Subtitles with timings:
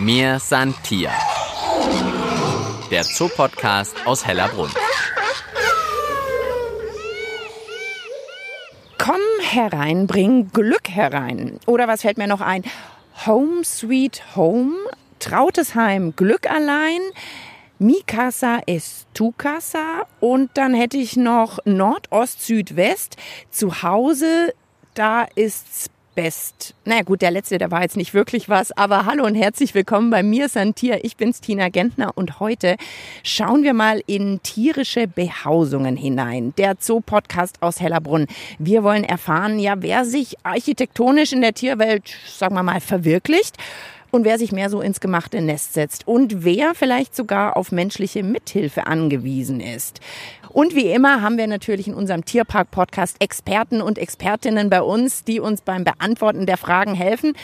[0.00, 1.10] Mir san Tier.
[2.90, 4.70] Der Zoopodcast aus Hellerbrunn.
[8.96, 11.60] Komm herein, bring Glück herein.
[11.66, 12.64] Oder was fällt mir noch ein?
[13.26, 14.74] Home Sweet Home,
[15.18, 17.00] Trautes Heim, Glück allein.
[17.78, 20.06] Mi casa es tu casa.
[20.18, 23.16] Und dann hätte ich noch Nordost, Südwest.
[23.50, 24.54] Zu Hause,
[24.94, 25.90] da ist's
[26.22, 26.74] best.
[26.84, 29.74] Na naja, gut, der letzte, der war jetzt nicht wirklich was, aber hallo und herzlich
[29.74, 31.02] willkommen bei mir Santier.
[31.02, 32.76] Ich bin's Tina Gentner und heute
[33.22, 36.52] schauen wir mal in tierische Behausungen hinein.
[36.58, 38.26] Der Zoo-Podcast aus Hellerbrunn.
[38.58, 43.56] Wir wollen erfahren, ja, wer sich architektonisch in der Tierwelt, sagen wir mal, verwirklicht
[44.10, 48.22] und wer sich mehr so ins gemachte Nest setzt und wer vielleicht sogar auf menschliche
[48.22, 50.00] Mithilfe angewiesen ist.
[50.52, 55.38] Und wie immer haben wir natürlich in unserem Tierpark-Podcast Experten und Expertinnen bei uns, die
[55.38, 57.34] uns beim Beantworten der Fragen helfen.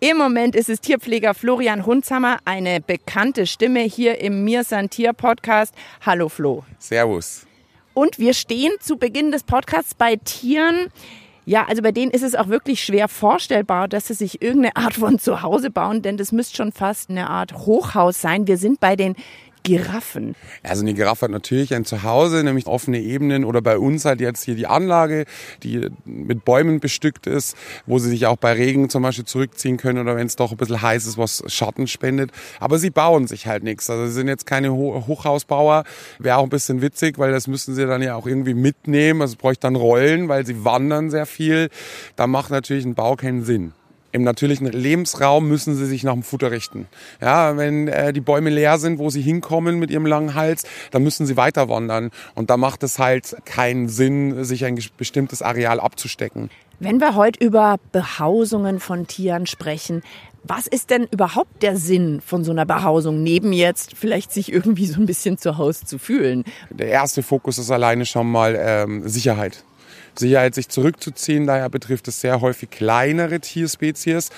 [0.00, 5.14] Im Moment ist es Tierpfleger Florian Hunzhammer, eine bekannte Stimme hier im Mir San Tier
[5.14, 5.74] Podcast.
[6.04, 6.64] Hallo Flo.
[6.78, 7.46] Servus.
[7.94, 10.90] Und wir stehen zu Beginn des Podcasts bei Tieren,
[11.44, 14.94] ja, also bei denen ist es auch wirklich schwer vorstellbar, dass sie sich irgendeine Art
[14.94, 18.46] von Zuhause bauen, denn das müsste schon fast eine Art Hochhaus sein.
[18.46, 19.16] Wir sind bei den
[19.62, 20.34] Giraffen?
[20.62, 24.42] Also eine Giraffe hat natürlich ein Zuhause, nämlich offene Ebenen oder bei uns halt jetzt
[24.44, 25.24] hier die Anlage,
[25.62, 29.98] die mit Bäumen bestückt ist, wo sie sich auch bei Regen zum Beispiel zurückziehen können
[29.98, 32.30] oder wenn es doch ein bisschen heiß ist, was Schatten spendet.
[32.60, 33.88] Aber sie bauen sich halt nichts.
[33.88, 35.84] Also sie sind jetzt keine Hochhausbauer.
[36.18, 39.22] Wäre auch ein bisschen witzig, weil das müssen sie dann ja auch irgendwie mitnehmen.
[39.22, 41.68] Also es bräuchte dann Rollen, weil sie wandern sehr viel.
[42.16, 43.72] Da macht natürlich ein Bau keinen Sinn.
[44.12, 46.86] Im natürlichen Lebensraum müssen sie sich nach dem Futter richten.
[47.20, 51.02] Ja, wenn äh, die Bäume leer sind, wo sie hinkommen mit ihrem langen Hals, dann
[51.02, 52.10] müssen sie weiter wandern.
[52.34, 56.50] Und da macht es halt keinen Sinn, sich ein bestimmtes Areal abzustecken.
[56.78, 60.02] Wenn wir heute über Behausungen von Tieren sprechen,
[60.44, 64.86] was ist denn überhaupt der Sinn von so einer Behausung, neben jetzt vielleicht sich irgendwie
[64.86, 66.44] so ein bisschen zu Hause zu fühlen?
[66.70, 69.64] Der erste Fokus ist alleine schon mal ähm, Sicherheit.
[70.14, 71.46] Sicherheit, sich zurückzuziehen.
[71.46, 74.30] Daher betrifft es sehr häufig kleinere Tierspezies,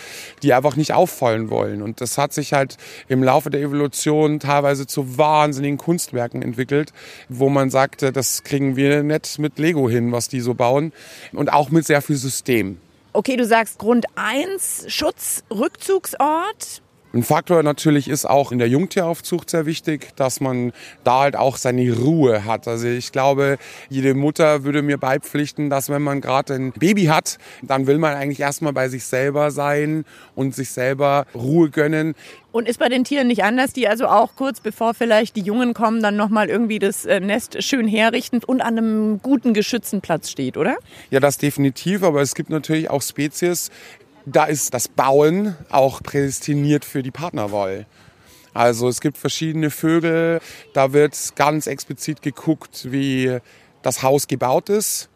[0.42, 1.82] die einfach nicht auffallen wollen.
[1.82, 2.76] Und das hat sich halt
[3.08, 6.92] im Laufe der Evolution teilweise zu wahnsinnigen Kunstwerken entwickelt,
[7.28, 10.92] wo man sagte, das kriegen wir nicht mit Lego hin, was die so bauen.
[11.32, 12.78] Und auch mit sehr viel System.
[13.12, 16.82] Okay, du sagst Grund 1, Schutz, Rückzugsort.
[17.14, 20.72] Ein Faktor natürlich ist auch in der Jungtieraufzucht sehr wichtig, dass man
[21.04, 22.66] da halt auch seine Ruhe hat.
[22.66, 23.56] Also ich glaube,
[23.88, 28.16] jede Mutter würde mir beipflichten, dass wenn man gerade ein Baby hat, dann will man
[28.16, 30.04] eigentlich erstmal bei sich selber sein
[30.34, 32.16] und sich selber Ruhe gönnen.
[32.50, 35.72] Und ist bei den Tieren nicht anders, die also auch kurz bevor vielleicht die Jungen
[35.72, 40.30] kommen, dann nochmal irgendwie das äh, Nest schön herrichten und an einem guten geschützten Platz
[40.30, 40.76] steht, oder?
[41.10, 43.70] Ja, das definitiv, aber es gibt natürlich auch Spezies,
[44.26, 47.86] da ist das Bauen auch prädestiniert für die Partnerwahl.
[48.52, 50.40] Also es gibt verschiedene Vögel,
[50.72, 53.38] da wird ganz explizit geguckt, wie
[53.82, 55.08] das Haus gebaut ist.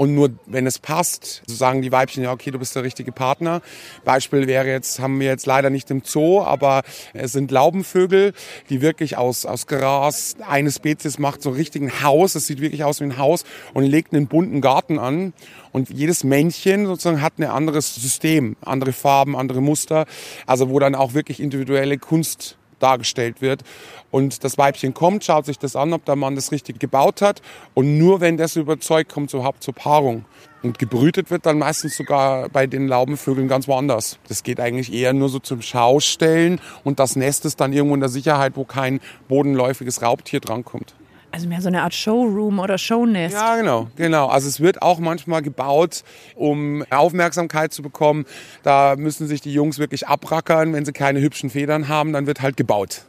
[0.00, 3.12] Und nur wenn es passt, so sagen die Weibchen, ja, okay, du bist der richtige
[3.12, 3.60] Partner.
[4.02, 8.32] Beispiel wäre jetzt, haben wir jetzt leider nicht im Zoo, aber es sind Laubenvögel,
[8.70, 12.82] die wirklich aus, aus Gras, eine Spezies macht so richtig ein Haus, es sieht wirklich
[12.82, 13.44] aus wie ein Haus
[13.74, 15.34] und legt einen bunten Garten an.
[15.70, 20.06] Und jedes Männchen sozusagen hat ein anderes System, andere Farben, andere Muster,
[20.46, 23.62] also wo dann auch wirklich individuelle Kunst dargestellt wird.
[24.10, 27.42] Und das Weibchen kommt, schaut sich das an, ob der Mann das richtig gebaut hat.
[27.74, 30.24] Und nur wenn das überzeugt, kommt es überhaupt zur Paarung.
[30.62, 34.18] Und gebrütet wird dann meistens sogar bei den Laubenvögeln ganz woanders.
[34.28, 38.00] Das geht eigentlich eher nur so zum Schaustellen und das Nest ist dann irgendwo in
[38.00, 40.94] der Sicherheit, wo kein bodenläufiges Raubtier drankommt.
[41.32, 43.34] Also mehr so eine Art Showroom oder Shownest.
[43.34, 44.26] Ja, genau, genau.
[44.26, 46.02] Also es wird auch manchmal gebaut,
[46.34, 48.26] um Aufmerksamkeit zu bekommen.
[48.62, 50.72] Da müssen sich die Jungs wirklich abrackern.
[50.72, 53.04] Wenn sie keine hübschen Federn haben, dann wird halt gebaut.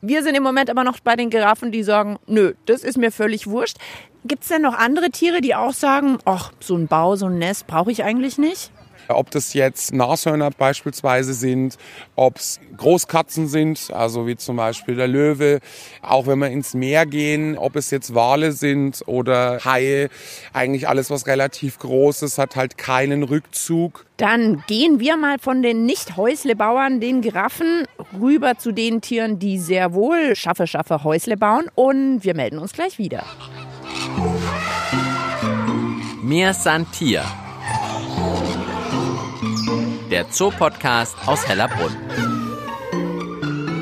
[0.00, 3.10] Wir sind im Moment aber noch bei den Giraffen, die sagen, nö, das ist mir
[3.10, 3.78] völlig wurscht.
[4.26, 7.38] Gibt es denn noch andere Tiere, die auch sagen, ach, so ein Bau, so ein
[7.38, 8.70] Nest brauche ich eigentlich nicht?
[9.08, 11.76] Ob das jetzt Nashörner beispielsweise sind,
[12.16, 15.60] ob es Großkatzen sind, also wie zum Beispiel der Löwe,
[16.02, 20.08] auch wenn wir ins Meer gehen, ob es jetzt Wale sind oder Haie,
[20.52, 24.06] eigentlich alles, was relativ groß ist, hat halt keinen Rückzug.
[24.16, 27.84] Dann gehen wir mal von den Nicht-Häuslebauern, den Giraffen,
[28.20, 32.72] rüber zu den Tieren, die sehr wohl schaffe, schaffe Häusle bauen und wir melden uns
[32.72, 33.24] gleich wieder.
[36.22, 37.24] Mir san Tier
[40.10, 41.96] der Zoopodcast aus Hellerbrunn.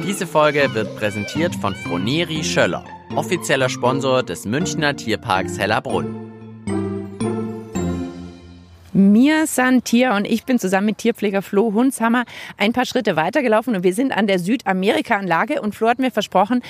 [0.07, 2.85] Diese Folge wird präsentiert von Froneri Schöller,
[3.15, 6.33] offizieller Sponsor des Münchner Tierparks Hellerbrunn.
[8.93, 12.25] Mir san Tier und ich bin zusammen mit Tierpfleger Flo Hunshammer
[12.59, 16.63] ein paar Schritte weitergelaufen und wir sind an der Südamerika-Anlage und Flo hat mir versprochen,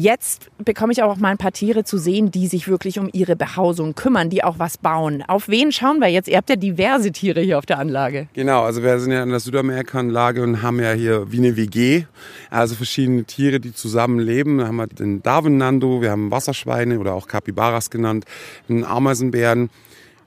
[0.00, 3.34] Jetzt bekomme ich auch mal ein paar Tiere zu sehen, die sich wirklich um ihre
[3.34, 5.24] Behausung kümmern, die auch was bauen.
[5.26, 6.28] Auf wen schauen wir jetzt?
[6.28, 8.28] Ihr habt ja diverse Tiere hier auf der Anlage.
[8.32, 12.04] Genau, also wir sind ja in der Südamerika-Anlage und haben ja hier wie eine WG,
[12.48, 14.58] also verschiedene Tiere, die zusammen leben.
[14.58, 18.24] Da haben wir den Darwin Nando, wir haben Wasserschweine oder auch Capybaras genannt,
[18.68, 19.68] einen Ameisenbären,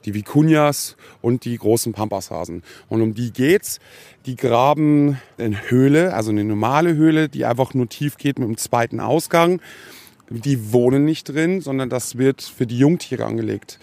[0.05, 2.63] die Vicuñas und die großen Pampashasen.
[2.89, 3.79] Und um die geht's.
[4.25, 8.57] Die graben eine Höhle, also eine normale Höhle, die einfach nur tief geht mit einem
[8.57, 9.61] zweiten Ausgang.
[10.29, 13.79] Die wohnen nicht drin, sondern das wird für die Jungtiere angelegt.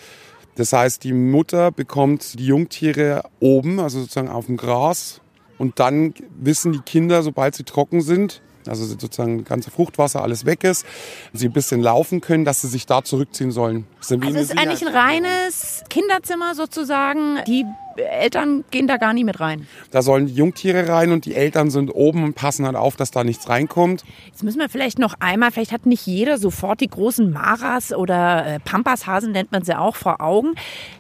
[0.55, 5.21] Das heißt, die Mutter bekommt die Jungtiere oben, also sozusagen auf dem Gras.
[5.57, 10.45] Und dann wissen die Kinder, sobald sie trocken sind, also sozusagen das ganze Fruchtwasser alles
[10.45, 10.85] weg ist,
[11.33, 13.87] sie ein bisschen laufen können, dass sie sich da zurückziehen sollen.
[13.99, 17.39] Das ist, also ist eigentlich ein reines Kinderzimmer sozusagen.
[17.47, 17.65] Die
[18.03, 19.67] Eltern gehen da gar nicht mit rein.
[19.91, 23.11] Da sollen die Jungtiere rein und die Eltern sind oben und passen halt auf, dass
[23.11, 24.05] da nichts reinkommt.
[24.27, 28.47] Jetzt müssen wir vielleicht noch einmal, vielleicht hat nicht jeder sofort die großen Maras oder
[28.47, 30.55] äh, Pampashasen nennt man sie auch vor Augen.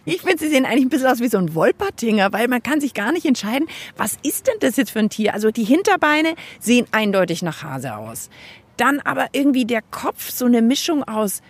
[0.05, 2.81] Ich finde, sie sehen eigentlich ein bisschen aus wie so ein Wolpertinger, weil man kann
[2.81, 5.35] sich gar nicht entscheiden, was ist denn das jetzt für ein Tier?
[5.35, 8.31] Also die Hinterbeine sehen eindeutig nach Hase aus.
[8.77, 11.43] Dann aber irgendwie der Kopf, so eine Mischung aus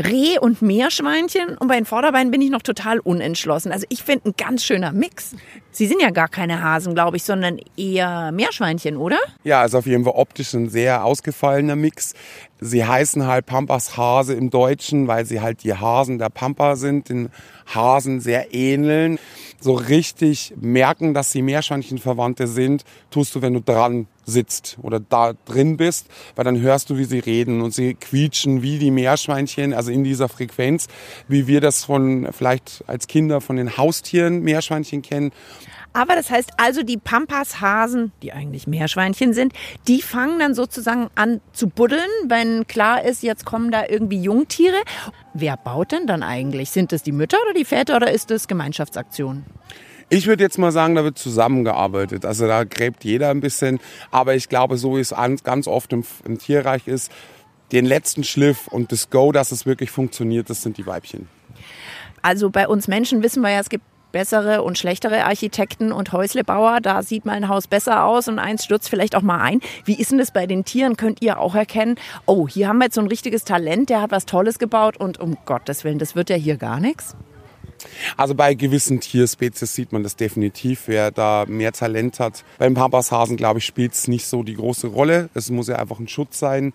[0.00, 3.72] Reh und Meerschweinchen und bei den Vorderbeinen bin ich noch total unentschlossen.
[3.72, 5.34] Also ich finde ein ganz schöner Mix.
[5.70, 9.18] Sie sind ja gar keine Hasen, glaube ich, sondern eher Meerschweinchen, oder?
[9.44, 12.14] Ja, also auf jeden Fall optisch ein sehr ausgefallener Mix.
[12.60, 17.08] Sie heißen halt Pampas Hase im Deutschen, weil sie halt die Hasen der Pampa sind,
[17.08, 17.30] den
[17.66, 19.18] Hasen sehr ähneln.
[19.60, 25.34] So richtig merken, dass sie Meerschweinchenverwandte sind, tust du, wenn du dran sitzt oder da
[25.44, 26.06] drin bist,
[26.36, 30.04] weil dann hörst du, wie sie reden und sie quietschen wie die Meerschweinchen, also in
[30.04, 30.88] dieser Frequenz,
[31.28, 35.32] wie wir das von vielleicht als Kinder von den Haustieren Meerschweinchen kennen.
[35.92, 39.52] Aber das heißt also, die Pampashasen, die eigentlich Meerschweinchen sind,
[39.88, 44.80] die fangen dann sozusagen an zu buddeln, wenn klar ist, jetzt kommen da irgendwie Jungtiere.
[45.34, 46.70] Wer baut denn dann eigentlich?
[46.70, 49.44] Sind es die Mütter oder die Väter oder ist es Gemeinschaftsaktion?
[50.12, 52.24] Ich würde jetzt mal sagen, da wird zusammengearbeitet.
[52.24, 53.78] Also da gräbt jeder ein bisschen.
[54.10, 55.14] Aber ich glaube, so wie es
[55.44, 57.12] ganz oft im, im Tierreich ist,
[57.70, 61.28] den letzten Schliff und das Go, dass es wirklich funktioniert, das sind die Weibchen.
[62.22, 66.80] Also bei uns Menschen wissen wir ja, es gibt bessere und schlechtere Architekten und Häuslebauer.
[66.80, 69.60] Da sieht mal ein Haus besser aus und eins stürzt vielleicht auch mal ein.
[69.84, 70.96] Wie ist denn das bei den Tieren?
[70.96, 71.94] Könnt ihr auch erkennen,
[72.26, 75.20] oh, hier haben wir jetzt so ein richtiges Talent, der hat was Tolles gebaut und
[75.20, 77.14] um Gottes Willen, das wird ja hier gar nichts?
[78.16, 82.44] Also bei gewissen Tierspezies sieht man das definitiv, wer da mehr Talent hat.
[82.58, 85.28] Beim Pampashasen, glaube ich, spielt es nicht so die große Rolle.
[85.34, 86.72] Es muss ja einfach ein Schutz sein.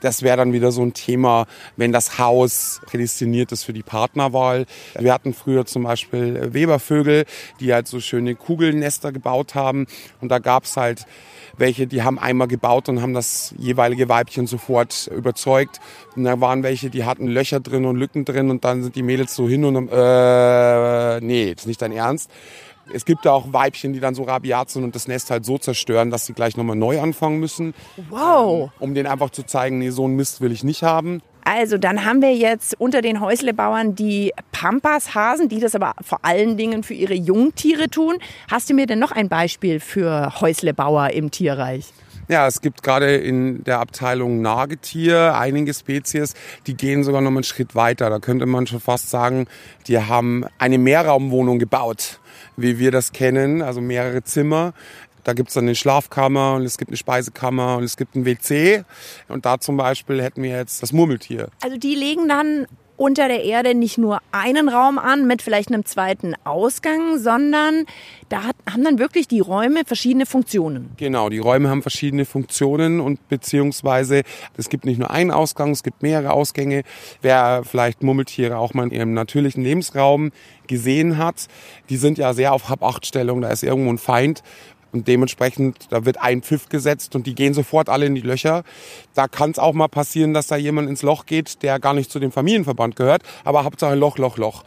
[0.00, 1.46] Das wäre dann wieder so ein Thema,
[1.76, 4.66] wenn das Haus prädestiniert ist für die Partnerwahl.
[4.98, 7.24] Wir hatten früher zum Beispiel Webervögel,
[7.60, 9.86] die halt so schöne Kugelnester gebaut haben.
[10.20, 11.06] Und da gab es halt
[11.58, 15.80] welche, die haben einmal gebaut und haben das jeweilige Weibchen sofort überzeugt.
[16.14, 19.02] Und da waren welche, die hatten Löcher drin und Lücken drin und dann sind die
[19.02, 22.30] Mädels so hin und äh, nee, ist nicht dein Ernst.
[22.92, 25.58] Es gibt da auch Weibchen, die dann so rabiat sind und das Nest halt so
[25.58, 27.74] zerstören, dass sie gleich nochmal neu anfangen müssen.
[28.10, 28.70] Wow.
[28.78, 31.20] Um denen einfach zu zeigen, nee, so einen Mist will ich nicht haben.
[31.44, 36.56] Also dann haben wir jetzt unter den Häuslebauern die Pampashasen, die das aber vor allen
[36.56, 38.16] Dingen für ihre Jungtiere tun.
[38.50, 41.92] Hast du mir denn noch ein Beispiel für Häuslebauer im Tierreich?
[42.28, 46.34] Ja, es gibt gerade in der Abteilung Nagetier einige Spezies,
[46.66, 48.10] die gehen sogar noch einen Schritt weiter.
[48.10, 49.46] Da könnte man schon fast sagen,
[49.86, 52.18] die haben eine Mehrraumwohnung gebaut,
[52.56, 54.74] wie wir das kennen, also mehrere Zimmer.
[55.22, 58.84] Da gibt's dann eine Schlafkammer und es gibt eine Speisekammer und es gibt ein WC.
[59.28, 61.48] Und da zum Beispiel hätten wir jetzt das Murmeltier.
[61.62, 65.84] Also die legen dann unter der Erde nicht nur einen Raum an mit vielleicht einem
[65.84, 67.86] zweiten Ausgang, sondern
[68.28, 70.90] da hat, haben dann wirklich die Räume verschiedene Funktionen.
[70.96, 74.22] Genau, die Räume haben verschiedene Funktionen und beziehungsweise
[74.56, 76.82] es gibt nicht nur einen Ausgang, es gibt mehrere Ausgänge.
[77.22, 80.32] Wer vielleicht Murmeltiere auch mal in ihrem natürlichen Lebensraum
[80.66, 81.46] gesehen hat,
[81.88, 84.42] die sind ja sehr auf Hab-Acht-Stellung, da ist irgendwo ein Feind
[84.96, 88.64] und dementsprechend, da wird ein Pfiff gesetzt und die gehen sofort alle in die Löcher.
[89.14, 92.10] Da kann es auch mal passieren, dass da jemand ins Loch geht, der gar nicht
[92.10, 94.64] zu dem Familienverband gehört, aber Hauptsache Loch, Loch, Loch.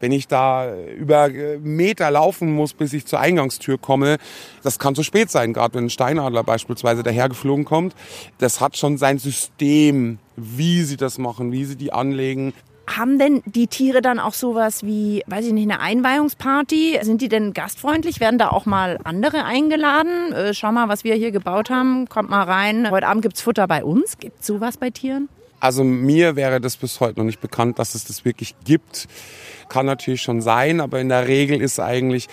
[0.00, 1.28] Wenn ich da über
[1.60, 4.18] Meter laufen muss, bis ich zur Eingangstür komme,
[4.62, 7.94] das kann zu spät sein, gerade wenn ein Steinadler beispielsweise dahergeflogen kommt.
[8.38, 12.54] Das hat schon sein System, wie sie das machen, wie sie die anlegen.
[12.86, 16.98] Haben denn die Tiere dann auch sowas wie, weiß ich nicht, eine Einweihungsparty?
[17.02, 18.18] Sind die denn gastfreundlich?
[18.18, 20.32] Werden da auch mal andere eingeladen?
[20.32, 22.08] Äh, schau mal, was wir hier gebaut haben.
[22.08, 22.90] Kommt mal rein.
[22.90, 24.18] Heute Abend gibt's Futter bei uns.
[24.18, 25.28] Gibt's sowas bei Tieren?
[25.60, 29.06] Also mir wäre das bis heute noch nicht bekannt, dass es das wirklich gibt.
[29.68, 32.28] Kann natürlich schon sein, aber in der Regel ist eigentlich,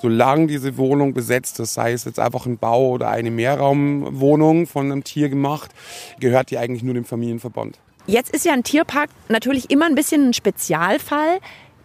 [0.00, 4.92] solange diese Wohnung besetzt ist, sei es jetzt einfach ein Bau oder eine Mehrraumwohnung von
[4.92, 5.72] einem Tier gemacht,
[6.20, 7.80] gehört die eigentlich nur dem Familienverband.
[8.06, 11.38] Jetzt ist ja ein Tierpark natürlich immer ein bisschen ein Spezialfall.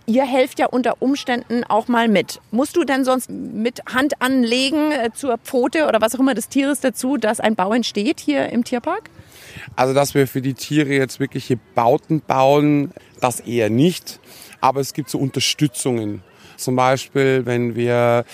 [0.07, 2.39] Ihr helft ja unter Umständen auch mal mit.
[2.49, 6.47] Musst du denn sonst mit Hand anlegen äh, zur Pfote oder was auch immer des
[6.47, 9.09] Tieres dazu, dass ein Bau entsteht hier im Tierpark?
[9.75, 14.19] Also, dass wir für die Tiere jetzt wirkliche Bauten bauen, das eher nicht.
[14.61, 16.23] Aber es gibt so Unterstützungen.
[16.55, 18.25] Zum Beispiel, wenn wir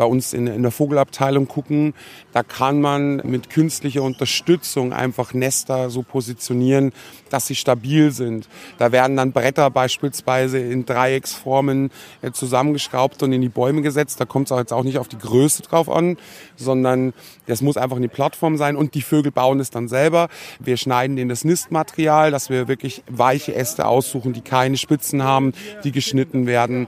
[0.00, 1.92] bei uns in, in der Vogelabteilung gucken,
[2.32, 6.92] da kann man mit künstlicher Unterstützung einfach Nester so positionieren,
[7.28, 8.48] dass sie stabil sind.
[8.78, 11.90] Da werden dann Bretter beispielsweise in Dreiecksformen
[12.22, 14.18] äh, zusammengeschraubt und in die Bäume gesetzt.
[14.18, 16.16] Da kommt es auch jetzt auch nicht auf die Größe drauf an,
[16.56, 17.12] sondern
[17.46, 20.30] das muss einfach eine Plattform sein und die Vögel bauen es dann selber.
[20.60, 25.52] Wir schneiden in das Nistmaterial, dass wir wirklich weiche Äste aussuchen, die keine Spitzen haben,
[25.84, 26.86] die geschnitten werden.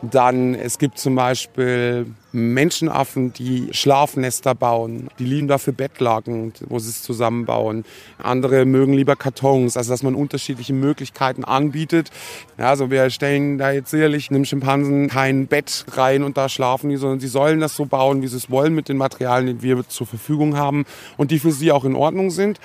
[0.00, 5.08] Dann, es gibt zum Beispiel Menschenaffen, die Schlafnester bauen.
[5.18, 7.84] Die lieben dafür Bettlaken, wo sie es zusammenbauen.
[8.18, 12.10] Andere mögen lieber Kartons, also dass man unterschiedliche Möglichkeiten anbietet.
[12.58, 16.90] Ja, also wir stellen da jetzt sicherlich einem Schimpansen kein Bett rein und da schlafen
[16.90, 19.62] die, sondern sie sollen das so bauen, wie sie es wollen mit den Materialien, die
[19.62, 20.84] wir zur Verfügung haben
[21.16, 22.60] und die für sie auch in Ordnung sind.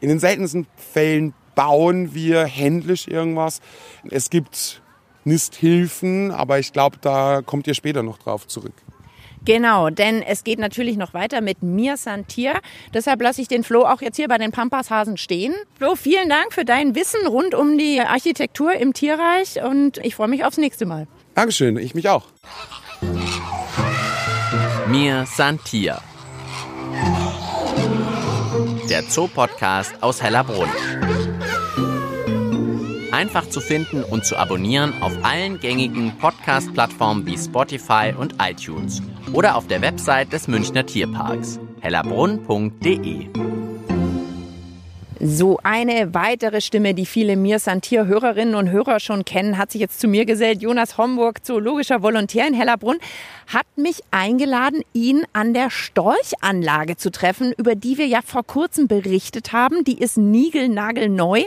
[0.00, 3.60] In den seltensten Fällen bauen wir händlich irgendwas.
[4.08, 4.80] Es gibt
[5.24, 8.72] Nisthilfen, aber ich glaube, da kommt ihr später noch drauf zurück.
[9.44, 12.60] Genau, denn es geht natürlich noch weiter mit Mir Santier.
[12.92, 15.54] Deshalb lasse ich den Flo auch jetzt hier bei den Pampashasen stehen.
[15.78, 20.28] Flo, vielen Dank für dein Wissen rund um die Architektur im Tierreich und ich freue
[20.28, 21.06] mich aufs nächste Mal.
[21.34, 22.26] Dankeschön, ich mich auch.
[24.88, 26.00] Mir Santier.
[28.90, 30.68] Der Zoopodcast aus Hellerbrunn
[33.20, 39.02] einfach zu finden und zu abonnieren auf allen gängigen Podcast-Plattformen wie Spotify und iTunes
[39.34, 43.26] oder auf der Website des Münchner Tierparks hellerbrunn.de.
[45.22, 49.82] So eine weitere Stimme, die viele Mir Santier Hörerinnen und Hörer schon kennen, hat sich
[49.82, 50.62] jetzt zu mir gesellt.
[50.62, 53.00] Jonas Homburg, zoologischer Volontär in Hellerbrunn,
[53.48, 58.88] hat mich eingeladen, ihn an der Storchanlage zu treffen, über die wir ja vor kurzem
[58.88, 59.84] berichtet haben.
[59.84, 61.42] Die ist niegelnagelneu.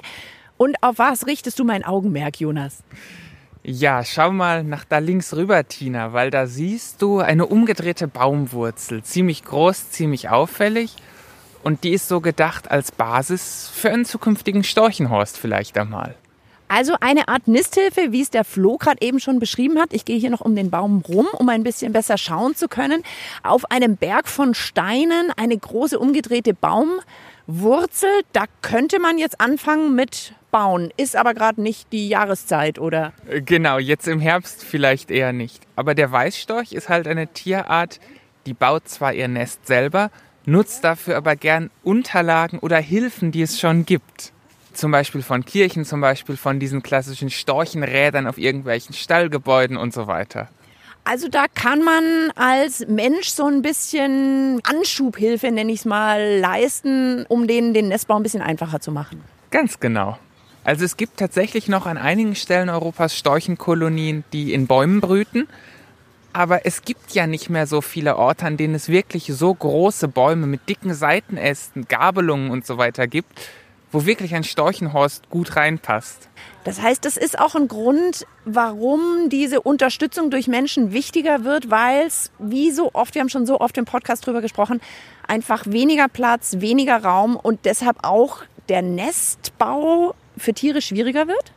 [0.58, 2.84] Und auf was richtest du mein Augenmerk, Jonas?
[3.64, 9.04] Ja, schau mal nach da links rüber, Tina, weil da siehst du eine umgedrehte Baumwurzel.
[9.04, 10.96] Ziemlich groß, ziemlich auffällig.
[11.64, 16.16] Und die ist so gedacht als Basis für einen zukünftigen Storchenhorst vielleicht einmal.
[16.68, 19.94] Also eine Art Nisthilfe, wie es der Flo gerade eben schon beschrieben hat.
[19.94, 23.04] Ich gehe hier noch um den Baum rum, um ein bisschen besser schauen zu können.
[23.44, 27.04] Auf einem Berg von Steinen eine große umgedrehte Baumwurzel.
[27.46, 30.92] Da könnte man jetzt anfangen mit bauen.
[30.96, 33.12] Ist aber gerade nicht die Jahreszeit, oder?
[33.28, 35.64] Äh, genau, jetzt im Herbst vielleicht eher nicht.
[35.76, 38.00] Aber der Weißstorch ist halt eine Tierart,
[38.46, 40.12] die baut zwar ihr Nest selber,
[40.46, 44.32] nutzt dafür aber gern Unterlagen oder Hilfen, die es schon gibt.
[44.74, 50.08] Zum Beispiel von Kirchen, zum Beispiel von diesen klassischen Storchenrädern auf irgendwelchen Stallgebäuden und so
[50.08, 50.50] weiter.
[51.06, 57.26] Also da kann man als Mensch so ein bisschen Anschubhilfe, nenne ich es mal, leisten,
[57.28, 59.22] um denen den Nestbau ein bisschen einfacher zu machen.
[59.52, 60.18] Ganz genau.
[60.64, 65.48] Also es gibt tatsächlich noch an einigen Stellen Europas Storchenkolonien, die in Bäumen brüten.
[66.32, 70.08] Aber es gibt ja nicht mehr so viele Orte, an denen es wirklich so große
[70.08, 73.40] Bäume mit dicken Seitenästen, Gabelungen und so weiter gibt,
[73.94, 76.28] wo wirklich ein Storchenhorst gut reinpasst.
[76.66, 82.08] Das heißt, das ist auch ein Grund, warum diese Unterstützung durch Menschen wichtiger wird, weil
[82.08, 84.82] es, wie so oft, wir haben schon so oft im Podcast drüber gesprochen,
[85.28, 91.52] einfach weniger Platz, weniger Raum und deshalb auch der Nestbau für Tiere schwieriger wird?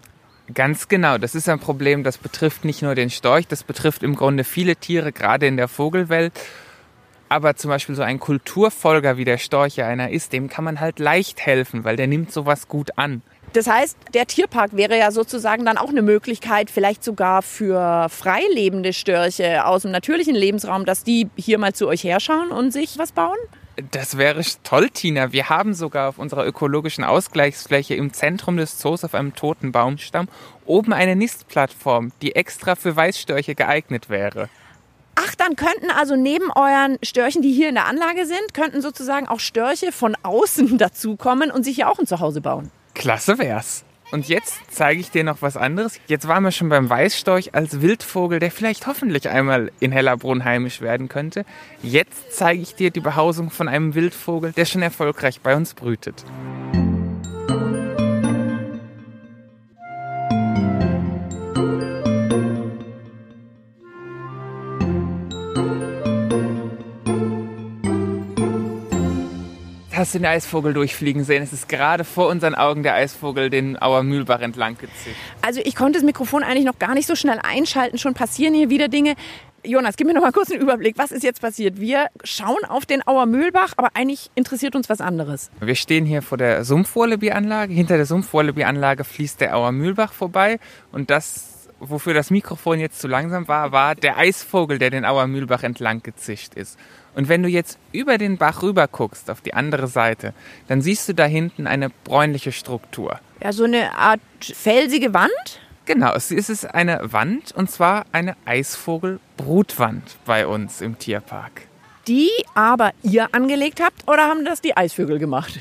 [0.55, 4.15] Ganz genau, das ist ein Problem, das betrifft nicht nur den Storch, das betrifft im
[4.15, 6.33] Grunde viele Tiere, gerade in der Vogelwelt.
[7.29, 10.81] Aber zum Beispiel so ein Kulturfolger wie der Storch ja einer ist, dem kann man
[10.81, 13.23] halt leicht helfen, weil der nimmt sowas gut an.
[13.53, 18.93] Das heißt, der Tierpark wäre ja sozusagen dann auch eine Möglichkeit, vielleicht sogar für freilebende
[18.93, 23.13] Störche aus dem natürlichen Lebensraum, dass die hier mal zu euch herschauen und sich was
[23.13, 23.39] bauen?
[23.93, 25.33] Das wäre toll, Tina.
[25.33, 30.29] Wir haben sogar auf unserer ökologischen Ausgleichsfläche im Zentrum des Zoos auf einem toten Baumstamm
[30.65, 34.49] oben eine Nistplattform, die extra für Weißstörche geeignet wäre.
[35.27, 39.27] Ach, dann könnten also neben euren Störchen, die hier in der Anlage sind, könnten sozusagen
[39.27, 42.71] auch Störche von außen dazukommen und sich hier auch ein Zuhause bauen.
[42.95, 43.85] Klasse wär's.
[44.13, 45.99] Und jetzt zeige ich dir noch was anderes.
[46.07, 50.81] Jetzt waren wir schon beim Weißstorch als Wildvogel, der vielleicht hoffentlich einmal in Hellerbrunn heimisch
[50.81, 51.45] werden könnte.
[51.83, 56.25] Jetzt zeige ich dir die Behausung von einem Wildvogel, der schon erfolgreich bei uns brütet.
[70.07, 71.43] Hast du den Eisvogel durchfliegen sehen?
[71.43, 75.17] Es ist gerade vor unseren Augen der Eisvogel den Auer Mühlbach entlang gezischt.
[75.43, 77.99] Also ich konnte das Mikrofon eigentlich noch gar nicht so schnell einschalten.
[77.99, 79.17] Schon passieren hier wieder Dinge.
[79.65, 80.97] Jonas, gib mir noch mal kurz einen Überblick.
[80.97, 81.81] Was ist jetzt passiert?
[81.81, 85.51] Wir schauen auf den Auer Mühlbach, aber eigentlich interessiert uns was anderes.
[85.59, 87.75] Wir stehen hier vor der Sumpfwallaby-Anlage.
[87.75, 90.61] Hinter der Sumpfwallaby-Anlage fließt der Auer Mühlbach vorbei.
[90.93, 95.27] Und das, wofür das Mikrofon jetzt zu langsam war, war der Eisvogel, der den Auer
[95.27, 96.79] Mühlbach entlang gezischt ist.
[97.15, 100.35] Und wenn du jetzt über den Bach rüber guckst, auf die andere Seite,
[100.69, 103.19] dann siehst du da hinten eine bräunliche Struktur.
[103.43, 105.61] Ja, so eine Art felsige Wand.
[105.87, 111.63] Genau, es ist eine Wand und zwar eine Eisvogelbrutwand bei uns im Tierpark.
[112.09, 115.61] Die aber ihr angelegt habt oder haben das die Eisvögel gemacht?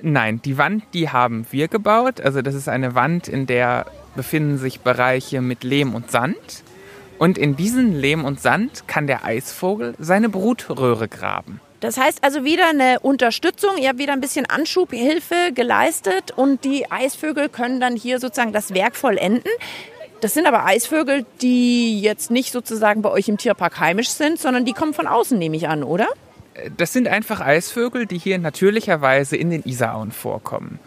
[0.00, 2.20] Nein, die Wand, die haben wir gebaut.
[2.20, 6.64] Also das ist eine Wand, in der befinden sich Bereiche mit Lehm und Sand.
[7.18, 11.60] Und in diesen Lehm und Sand kann der Eisvogel seine Brutröhre graben.
[11.80, 16.90] Das heißt also wieder eine Unterstützung, ihr habt wieder ein bisschen Anschubhilfe geleistet und die
[16.90, 19.50] Eisvögel können dann hier sozusagen das Werk vollenden.
[20.22, 24.64] Das sind aber Eisvögel, die jetzt nicht sozusagen bei euch im Tierpark heimisch sind, sondern
[24.64, 26.08] die kommen von außen, nehme ich an, oder?
[26.76, 30.78] Das sind einfach Eisvögel, die hier natürlicherweise in den Isarauen vorkommen.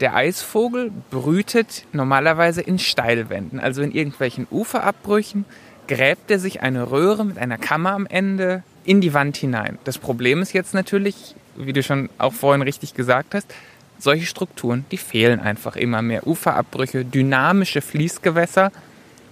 [0.00, 5.46] Der Eisvogel brütet normalerweise in Steilwänden, also in irgendwelchen Uferabbrüchen,
[5.88, 9.78] gräbt er sich eine Röhre mit einer Kammer am Ende in die Wand hinein.
[9.84, 13.52] Das Problem ist jetzt natürlich, wie du schon auch vorhin richtig gesagt hast,
[13.98, 16.26] solche Strukturen, die fehlen einfach immer mehr.
[16.26, 18.72] Uferabbrüche, dynamische Fließgewässer.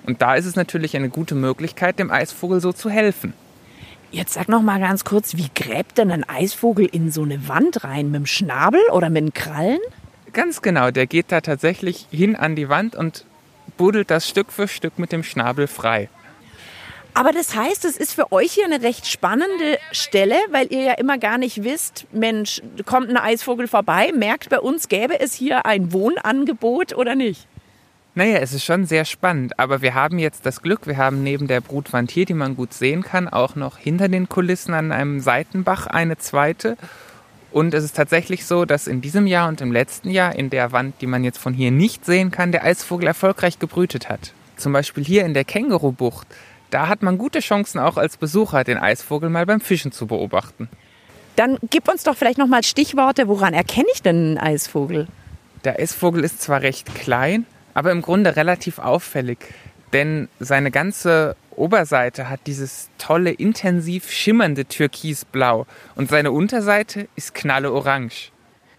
[0.06, 3.34] Und da ist es natürlich eine gute Möglichkeit, dem Eisvogel so zu helfen.
[4.10, 7.84] Jetzt sag noch mal ganz kurz, wie gräbt denn ein Eisvogel in so eine Wand
[7.84, 8.10] rein?
[8.10, 9.80] Mit dem Schnabel oder mit den Krallen?
[10.34, 13.24] Ganz genau, der geht da tatsächlich hin an die Wand und
[13.76, 16.08] buddelt das Stück für Stück mit dem Schnabel frei.
[17.16, 20.92] Aber das heißt, es ist für euch hier eine recht spannende Stelle, weil ihr ja
[20.94, 25.64] immer gar nicht wisst, Mensch, kommt ein Eisvogel vorbei, merkt bei uns, gäbe es hier
[25.64, 27.46] ein Wohnangebot oder nicht?
[28.16, 31.46] Naja, es ist schon sehr spannend, aber wir haben jetzt das Glück, wir haben neben
[31.46, 35.20] der Brutwand hier, die man gut sehen kann, auch noch hinter den Kulissen an einem
[35.20, 36.76] Seitenbach eine zweite.
[37.54, 40.72] Und es ist tatsächlich so, dass in diesem Jahr und im letzten Jahr in der
[40.72, 44.34] Wand, die man jetzt von hier nicht sehen kann, der Eisvogel erfolgreich gebrütet hat.
[44.56, 46.26] Zum Beispiel hier in der Kängurubucht
[46.74, 50.68] da hat man gute Chancen auch als Besucher den Eisvogel mal beim Fischen zu beobachten.
[51.36, 55.06] Dann gib uns doch vielleicht noch mal Stichworte, woran erkenne ich denn einen Eisvogel?
[55.62, 59.38] Der Eisvogel ist zwar recht klein, aber im Grunde relativ auffällig,
[59.94, 68.30] denn seine ganze Oberseite hat dieses tolle, intensiv schimmernde Türkisblau und seine Unterseite ist knalleorange.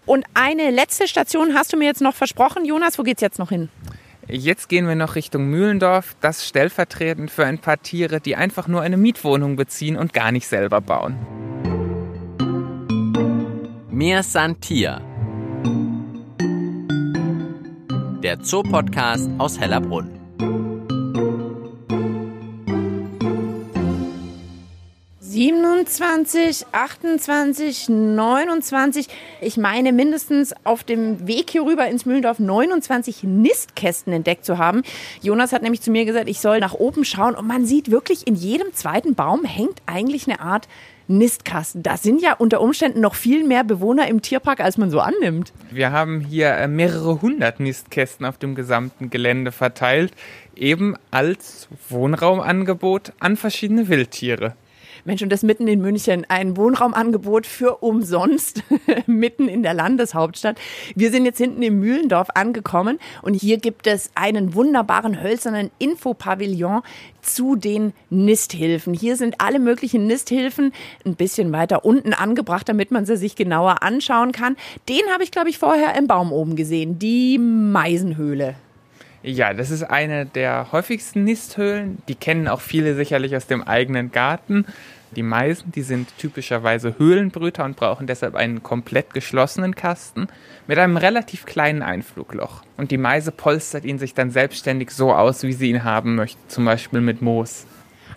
[0.04, 2.98] Und eine letzte Station hast du mir jetzt noch versprochen, Jonas.
[2.98, 3.70] Wo geht's jetzt noch hin?
[4.28, 8.82] Jetzt gehen wir noch Richtung Mühlendorf, das stellvertretend für ein paar Tiere, die einfach nur
[8.82, 11.16] eine Mietwohnung beziehen und gar nicht selber bauen.
[13.90, 15.00] Mir Santier.
[18.22, 20.15] Der Zoopodcast aus Hellerbrunn.
[25.36, 29.06] 27, 28, 29.
[29.42, 34.80] Ich meine mindestens auf dem Weg hier rüber ins Mühlendorf 29 Nistkästen entdeckt zu haben.
[35.20, 38.26] Jonas hat nämlich zu mir gesagt, ich soll nach oben schauen und man sieht wirklich
[38.26, 40.68] in jedem zweiten Baum hängt eigentlich eine Art
[41.06, 41.82] Nistkasten.
[41.82, 45.52] Da sind ja unter Umständen noch viel mehr Bewohner im Tierpark, als man so annimmt.
[45.70, 50.14] Wir haben hier äh, mehrere hundert Nistkästen auf dem gesamten Gelände verteilt,
[50.54, 54.54] eben als Wohnraumangebot an verschiedene Wildtiere.
[55.06, 58.64] Mensch, und das mitten in München, ein Wohnraumangebot für umsonst,
[59.06, 60.58] mitten in der Landeshauptstadt.
[60.96, 66.82] Wir sind jetzt hinten im Mühlendorf angekommen und hier gibt es einen wunderbaren hölzernen Infopavillon
[67.22, 68.94] zu den Nisthilfen.
[68.94, 70.72] Hier sind alle möglichen Nisthilfen
[71.04, 74.56] ein bisschen weiter unten angebracht, damit man sie sich genauer anschauen kann.
[74.88, 78.56] Den habe ich, glaube ich, vorher im Baum oben gesehen, die Meisenhöhle.
[79.22, 81.98] Ja, das ist eine der häufigsten Nisthöhlen.
[82.06, 84.66] Die kennen auch viele sicherlich aus dem eigenen Garten.
[85.12, 90.26] Die Meisen, die sind typischerweise Höhlenbrüter und brauchen deshalb einen komplett geschlossenen Kasten
[90.66, 92.62] mit einem relativ kleinen Einflugloch.
[92.76, 96.38] Und die Meise polstert ihn sich dann selbstständig so aus, wie sie ihn haben möchte,
[96.48, 97.66] zum Beispiel mit Moos.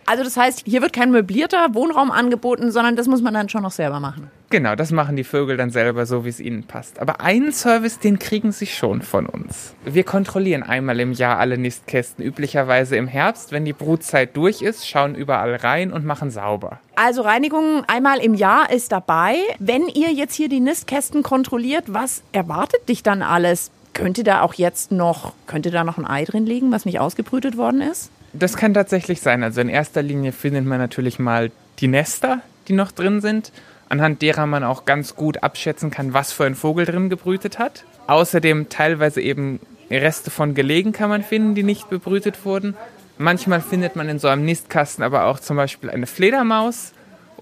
[0.06, 3.62] Also das heißt, hier wird kein möblierter Wohnraum angeboten, sondern das muss man dann schon
[3.62, 4.32] noch selber machen.
[4.52, 7.00] Genau, das machen die Vögel dann selber so, wie es ihnen passt.
[7.00, 9.76] Aber einen Service, den kriegen sie schon von uns.
[9.86, 13.52] Wir kontrollieren einmal im Jahr alle Nistkästen, üblicherweise im Herbst.
[13.52, 16.80] Wenn die Brutzeit durch ist, schauen überall rein und machen sauber.
[16.96, 19.36] Also Reinigung einmal im Jahr ist dabei.
[19.60, 23.70] Wenn ihr jetzt hier die Nistkästen kontrolliert, was erwartet dich dann alles?
[23.94, 27.56] Könnte da auch jetzt noch, könnte da noch ein Ei drin liegen, was nicht ausgebrütet
[27.56, 28.10] worden ist?
[28.34, 29.44] Das kann tatsächlich sein.
[29.44, 33.52] Also in erster Linie findet man natürlich mal die Nester, die noch drin sind,
[33.90, 37.84] anhand derer man auch ganz gut abschätzen kann, was für ein Vogel drin gebrütet hat.
[38.08, 39.60] Außerdem teilweise eben
[39.92, 42.76] Reste von Gelegen kann man finden, die nicht bebrütet wurden.
[43.18, 46.94] Manchmal findet man in so einem Nistkasten aber auch zum Beispiel eine Fledermaus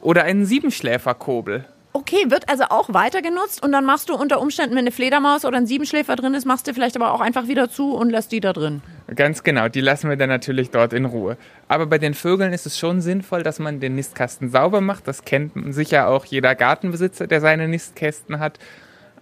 [0.01, 1.65] oder einen Siebenschläferkobel.
[1.93, 5.45] Okay, wird also auch weiter genutzt und dann machst du unter Umständen, wenn eine Fledermaus
[5.45, 8.31] oder ein Siebenschläfer drin ist, machst du vielleicht aber auch einfach wieder zu und lässt
[8.31, 8.81] die da drin.
[9.15, 11.37] Ganz genau, die lassen wir dann natürlich dort in Ruhe.
[11.69, 15.07] Aber bei den Vögeln ist es schon sinnvoll, dass man den Nistkasten sauber macht.
[15.07, 18.59] Das kennt sicher auch jeder Gartenbesitzer, der seine Nistkästen hat.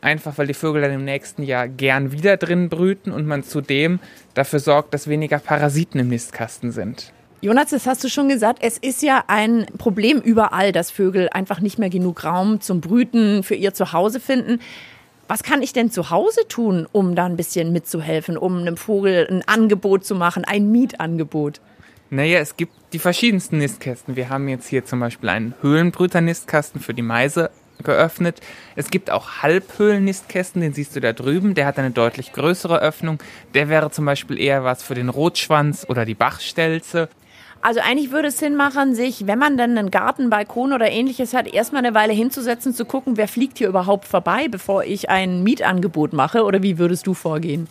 [0.01, 3.99] Einfach weil die Vögel dann im nächsten Jahr gern wieder drin brüten und man zudem
[4.33, 7.11] dafür sorgt, dass weniger Parasiten im Nistkasten sind.
[7.41, 11.59] Jonas, das hast du schon gesagt, es ist ja ein Problem überall, dass Vögel einfach
[11.59, 14.59] nicht mehr genug Raum zum Brüten für ihr Zuhause finden.
[15.27, 19.27] Was kann ich denn zu Hause tun, um da ein bisschen mitzuhelfen, um einem Vogel
[19.27, 21.61] ein Angebot zu machen, ein Mietangebot?
[22.11, 24.15] Naja, es gibt die verschiedensten Nistkästen.
[24.15, 27.49] Wir haben jetzt hier zum Beispiel einen Höhlenbrüter-Nistkasten für die Meise
[27.83, 28.39] geöffnet.
[28.75, 31.55] Es gibt auch Halbhöhlen-Nistkästen, den siehst du da drüben.
[31.55, 33.17] Der hat eine deutlich größere Öffnung.
[33.55, 37.09] Der wäre zum Beispiel eher was für den Rotschwanz oder die Bachstelze.
[37.65, 41.33] Also eigentlich würde es Sinn machen, sich, wenn man dann einen Garten, Balkon oder ähnliches
[41.33, 45.41] hat, erstmal eine Weile hinzusetzen, zu gucken, wer fliegt hier überhaupt vorbei, bevor ich ein
[45.41, 46.43] Mietangebot mache.
[46.43, 47.67] Oder wie würdest du vorgehen?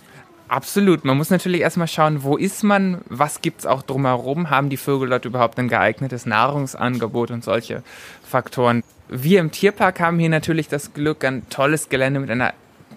[0.48, 1.04] Absolut.
[1.04, 4.78] Man muss natürlich erstmal schauen, wo ist man, was gibt es auch drumherum, haben die
[4.78, 7.85] Vögel dort überhaupt ein geeignetes Nahrungsangebot und solche
[8.28, 8.83] Faktoren.
[9.09, 12.52] Wir im Tierpark haben hier natürlich das Glück, ein tolles Gelände mit einer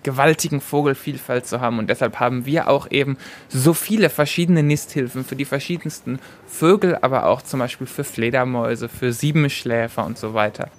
[0.08, 1.80] gewaltigen Vogelvielfalt zu haben.
[1.80, 3.18] Und deshalb haben wir auch eben
[3.50, 9.12] so viele verschiedene Nisthilfen für die verschiedensten Vögel, aber auch zum Beispiel für Fledermäuse, für
[9.12, 10.70] Siebenschläfer und so weiter.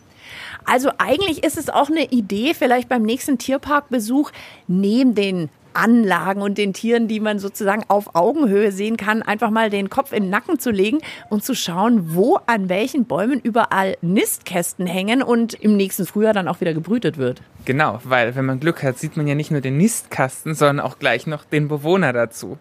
[0.65, 4.31] Also eigentlich ist es auch eine Idee, vielleicht beim nächsten Tierparkbesuch
[4.67, 9.71] neben den Anlagen und den Tieren, die man sozusagen auf Augenhöhe sehen kann, einfach mal
[9.71, 10.99] den Kopf in den Nacken zu legen
[11.31, 16.49] und zu schauen, wo an welchen Bäumen überall Nistkästen hängen und im nächsten Frühjahr dann
[16.49, 17.43] auch wieder gebrütet wird.
[17.65, 20.99] Genau, weil wenn man Glück hat, sieht man ja nicht nur den Nistkasten, sondern auch
[20.99, 22.59] gleich noch den Bewohner dazu.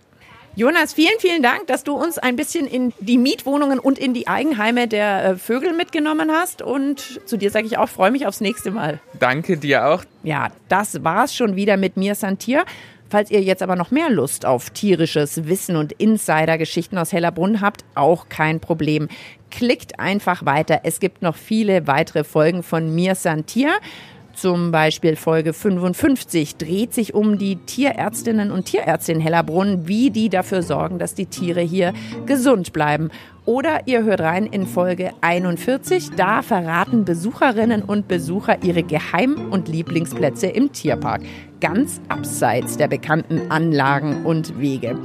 [0.57, 4.27] Jonas, vielen, vielen Dank, dass du uns ein bisschen in die Mietwohnungen und in die
[4.27, 6.63] Eigenheime der äh, Vögel mitgenommen hast.
[6.63, 8.99] Und zu dir sage ich auch, freue mich aufs nächste Mal.
[9.19, 10.03] Danke dir auch.
[10.23, 12.65] Ja, das war's schon wieder mit mir, Santier.
[13.09, 17.85] Falls ihr jetzt aber noch mehr Lust auf tierisches Wissen und Insider-Geschichten aus Hellerbrunn habt,
[17.95, 19.07] auch kein Problem.
[19.49, 20.81] Klickt einfach weiter.
[20.83, 23.71] Es gibt noch viele weitere Folgen von Mir Santier.
[24.37, 30.29] Zum Beispiel Folge 55 dreht sich um die Tierärztinnen und Tierärzte in Hellerbrunn, wie die
[30.29, 31.91] dafür sorgen, dass die Tiere hier
[32.27, 33.09] gesund bleiben.
[33.45, 39.69] Oder ihr hört rein in Folge 41, da verraten Besucherinnen und Besucher ihre Geheim- und
[39.69, 41.21] Lieblingsplätze im Tierpark,
[41.59, 44.99] ganz abseits der bekannten Anlagen und Wege.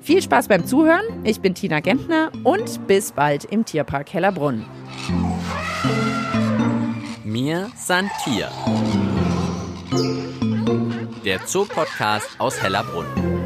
[0.00, 1.04] Viel Spaß beim Zuhören.
[1.24, 4.66] Ich bin Tina Gentner und bis bald im Tierpark Hellerbrunn.
[7.24, 8.50] Mir Santier.
[11.24, 13.43] Der Zoopodcast aus Hellerbrunn.